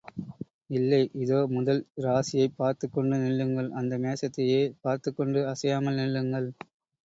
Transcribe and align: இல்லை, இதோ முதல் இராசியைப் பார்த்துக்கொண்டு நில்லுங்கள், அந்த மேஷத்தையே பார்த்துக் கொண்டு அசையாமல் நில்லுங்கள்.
இல்லை, 0.69 0.99
இதோ 1.15 1.47
முதல் 1.47 1.81
இராசியைப் 1.97 2.57
பார்த்துக்கொண்டு 2.57 3.15
நில்லுங்கள், 3.17 3.69
அந்த 3.73 3.99
மேஷத்தையே 3.99 4.61
பார்த்துக் 4.81 5.15
கொண்டு 5.15 5.47
அசையாமல் 5.47 5.95
நில்லுங்கள். 5.95 6.49